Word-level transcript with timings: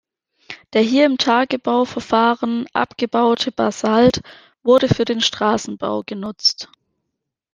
Der 0.73 0.81
hier 0.81 1.05
im 1.05 1.19
Tagebau-Verfahren 1.19 2.65
abgebaute 2.73 3.51
Basalt 3.51 4.21
wurde 4.63 4.87
für 4.87 5.05
den 5.05 5.21
Straßenbau 5.21 6.01
genutzt. 6.07 6.69